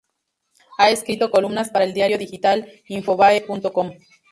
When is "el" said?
1.85-1.93